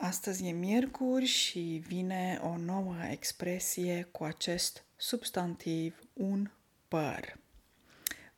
[0.00, 6.50] Astăzi e miercuri și vine o nouă expresie cu acest substantiv un
[6.88, 7.38] păr.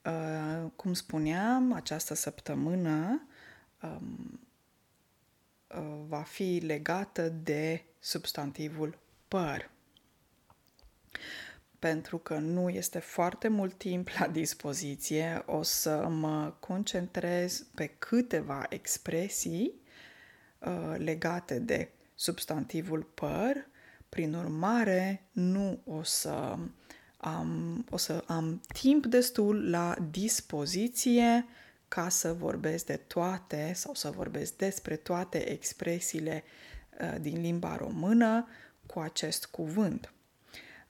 [0.04, 3.27] Uh, cum spuneam, această săptămână
[3.83, 4.41] um,
[5.66, 8.98] uh, va fi legată de substantivul
[9.29, 9.70] păr.
[11.79, 18.66] Pentru că nu este foarte mult timp la dispoziție, o să mă concentrez pe câteva
[18.68, 19.80] expresii
[20.61, 23.68] Uh, legate de substantivul păr,
[24.09, 26.56] prin urmare nu o să
[27.16, 31.46] am, o să am timp destul la dispoziție
[31.88, 36.45] ca să vorbesc de toate sau să vorbesc despre toate expresiile
[37.01, 38.48] uh, din limba română
[38.87, 40.12] cu acest cuvânt.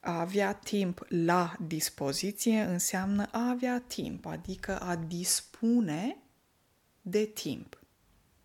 [0.00, 6.16] A avea timp la dispoziție înseamnă a avea timp, adică a dispune
[7.02, 7.80] de timp.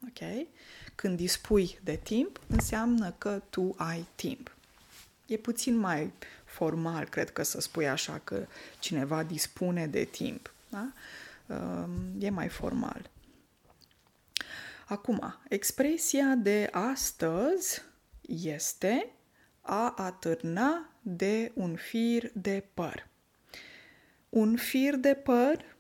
[0.08, 0.48] Ok?
[0.96, 4.56] Când dispui de timp, înseamnă că tu ai timp.
[5.26, 6.12] E puțin mai
[6.46, 8.46] formal, cred că să spui așa, că
[8.80, 10.54] cineva dispune de timp.
[10.70, 10.94] Da?
[11.48, 13.10] Um, e mai formal.
[14.86, 17.82] Acum, expresia de astăzi
[18.28, 19.10] este
[19.62, 23.08] a atârna de un fir de păr.
[24.30, 25.76] Un fir de păr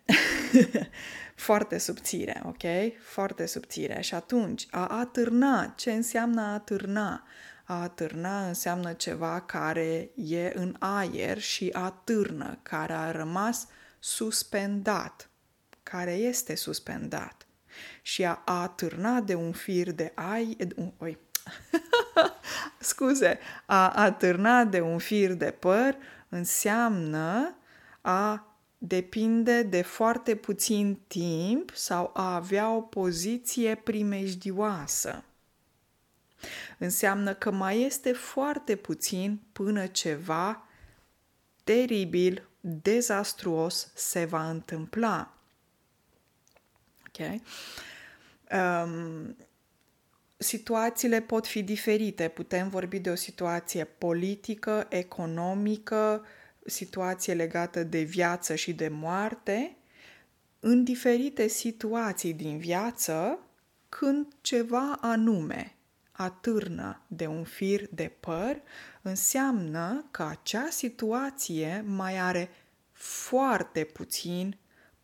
[1.48, 2.62] foarte subțire, ok?
[3.02, 4.00] Foarte subțire.
[4.00, 7.26] Și atunci, a atârna, ce înseamnă a atârna?
[7.64, 13.66] A atârna înseamnă ceva care e în aer și atârnă, care a rămas
[13.98, 15.30] suspendat,
[15.82, 17.45] care este suspendat.
[18.02, 20.56] Și a atârna de un fir de ai...
[20.98, 21.18] Oi,
[22.78, 25.96] scuze, a atârna de un fir de păr
[26.28, 27.56] înseamnă
[28.00, 28.46] a
[28.78, 35.24] depinde de foarte puțin timp sau a avea o poziție primejdioasă.
[36.78, 40.66] Înseamnă că mai este foarte puțin până ceva
[41.64, 45.35] teribil, dezastruos se va întâmpla.
[47.18, 47.40] Ok?
[48.52, 49.36] Um,
[50.36, 52.28] situațiile pot fi diferite.
[52.28, 56.24] Putem vorbi de o situație politică, economică,
[56.64, 59.76] situație legată de viață și de moarte.
[60.60, 63.38] În diferite situații din viață,
[63.88, 65.76] când ceva anume
[66.12, 68.60] atârnă de un fir de păr,
[69.02, 72.50] înseamnă că acea situație mai are
[72.92, 74.56] foarte puțin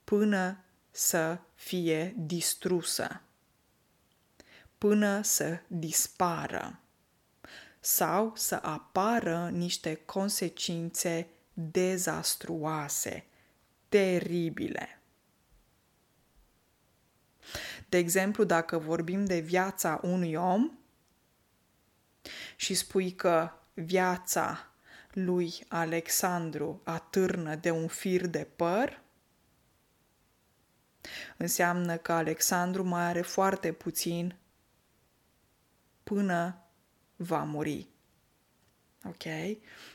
[0.05, 0.65] până
[0.95, 3.21] să fie distrusă,
[4.79, 6.81] până să dispară
[7.81, 13.25] sau să apară niște consecințe dezastruoase,
[13.89, 15.01] teribile.
[17.89, 20.71] De exemplu, dacă vorbim de viața unui om,
[22.57, 24.73] și spui că viața
[25.11, 29.01] lui Alexandru atârnă de un fir de păr,
[31.37, 34.37] înseamnă că Alexandru mai are foarte puțin
[36.03, 36.65] până
[37.17, 37.89] va muri.
[39.05, 39.25] Ok?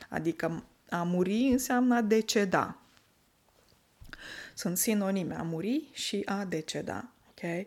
[0.08, 2.78] Adică a muri înseamnă a deceda.
[4.54, 7.12] Sunt sinonime a muri și a deceda.
[7.28, 7.66] Ok?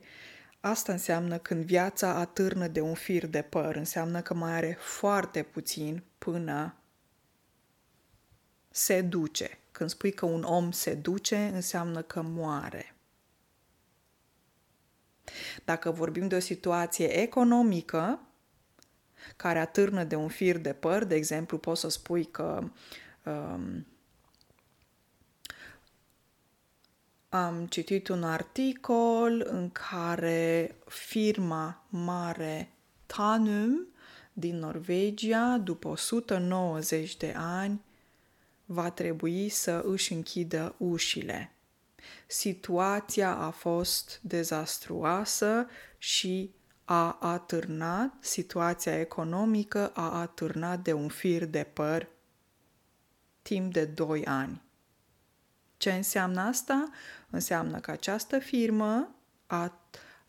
[0.59, 5.43] Asta înseamnă când viața atârnă de un fir de păr, înseamnă că mai are foarte
[5.43, 6.75] puțin până
[8.69, 9.57] se duce.
[9.71, 12.95] Când spui că un om se duce, înseamnă că moare.
[15.65, 18.19] Dacă vorbim de o situație economică
[19.35, 22.63] care atârnă de un fir de păr, de exemplu, poți să spui că
[23.23, 23.85] um,
[27.29, 32.71] am citit un articol în care firma mare
[33.05, 33.87] Tanum
[34.33, 37.81] din Norvegia, după 190 de ani,
[38.65, 41.51] va trebui să își închidă ușile.
[42.27, 45.67] Situația a fost dezastruoasă
[45.97, 46.53] și
[46.85, 52.07] a atârnat, situația economică a atârnat de un fir de păr
[53.41, 54.61] timp de 2 ani.
[55.77, 56.89] Ce înseamnă asta?
[57.29, 59.15] Înseamnă că această firmă,
[59.47, 59.79] a,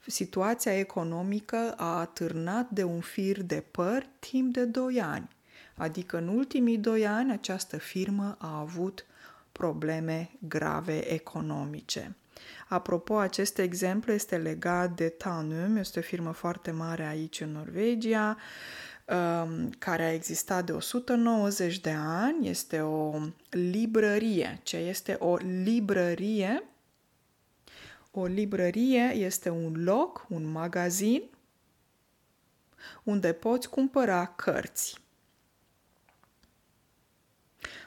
[0.06, 5.28] situația economică a atârnat de un fir de păr timp de 2 ani.
[5.74, 9.06] Adică în ultimii 2 ani această firmă a avut
[9.62, 12.16] probleme grave economice.
[12.68, 18.36] Apropo, acest exemplu este legat de Tanum, este o firmă foarte mare aici în Norvegia,
[19.06, 22.48] um, care a existat de 190 de ani.
[22.48, 23.18] Este o
[23.50, 24.60] librărie.
[24.62, 26.62] Ce este o librărie?
[28.10, 31.22] O librărie este un loc, un magazin,
[33.02, 35.00] unde poți cumpăra cărți.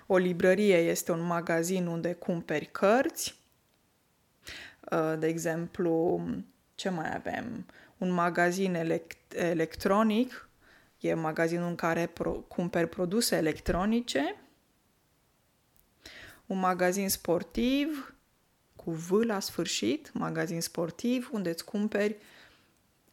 [0.06, 3.44] O librărie este un magazin unde cumperi cărți,
[4.92, 6.22] Uh, de exemplu,
[6.76, 7.66] ce mai avem?
[7.98, 10.50] Un magazin elect- electronic,
[11.00, 14.36] e magazinul în care pro- cumperi produse electronice,
[16.46, 18.16] un magazin sportiv,
[18.76, 22.16] cu V la sfârșit, magazin sportiv, unde îți cumperi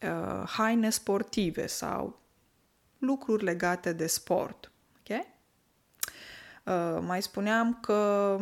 [0.03, 2.21] uh, haine sportive sau
[2.99, 4.71] lucruri legate de sport.
[5.01, 5.27] Okay?
[6.65, 8.39] Uh, mai spuneam că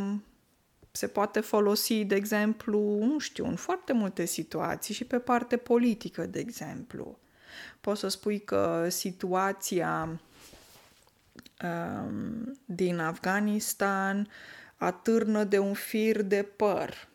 [0.90, 6.26] se poate folosi, de exemplu, nu știu, în foarte multe situații și pe parte politică,
[6.26, 7.18] de exemplu.
[7.80, 10.20] Poți să spui că situația
[11.62, 14.28] um, din Afganistan
[14.76, 17.08] atârnă de un fir de păr.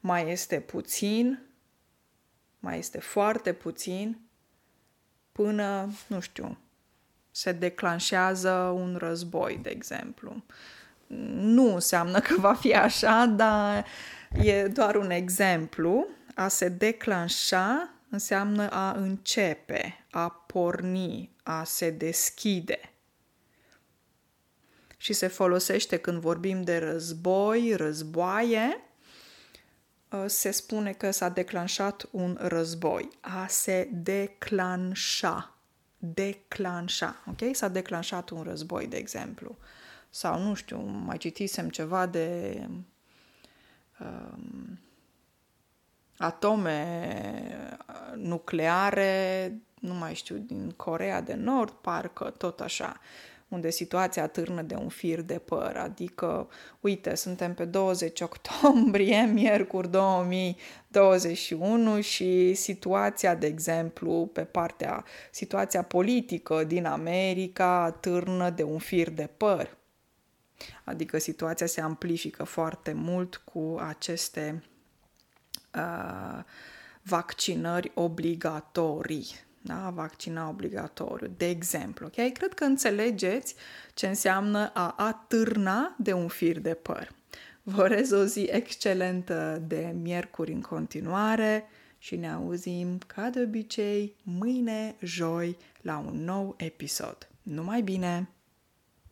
[0.00, 1.42] Mai este puțin,
[2.58, 4.20] mai este foarte puțin,
[5.32, 6.58] până, nu știu,
[7.38, 10.42] se declanșează un război, de exemplu
[11.30, 13.86] nu înseamnă că va fi așa, dar
[14.42, 16.06] e doar un exemplu.
[16.34, 22.92] A se declanșa înseamnă a începe, a porni, a se deschide.
[24.96, 28.80] Și se folosește când vorbim de război, războaie,
[30.12, 33.08] ă, se spune că s-a declanșat un război.
[33.20, 35.57] A se declanșa.
[35.98, 37.22] Declanșa.
[37.26, 37.54] Ok?
[37.54, 39.56] S-a declanșat un război, de exemplu
[40.10, 42.60] sau nu știu, mai citisem ceva de
[44.00, 44.78] um,
[46.18, 47.08] atome
[48.14, 53.00] nucleare, nu mai știu, din Corea de Nord, parcă tot așa,
[53.48, 56.48] unde situația târnă de un fir de păr, adică,
[56.80, 66.64] uite, suntem pe 20 octombrie, miercuri 2021 și situația, de exemplu, pe partea, situația politică
[66.64, 69.76] din America târnă de un fir de păr.
[70.84, 74.62] Adică situația se amplifică foarte mult cu aceste
[75.74, 76.44] uh,
[77.02, 79.46] vaccinări obligatorii.
[79.68, 79.90] Da?
[79.94, 82.06] Vaccina obligatoriu, de exemplu.
[82.06, 82.30] Okay?
[82.30, 83.54] Cred că înțelegeți
[83.94, 87.12] ce înseamnă a atârna de un fir de păr.
[87.62, 91.68] Vă urez o zi excelentă de miercuri în continuare
[91.98, 97.28] și ne auzim ca de obicei mâine, joi, la un nou episod.
[97.42, 98.28] Numai bine!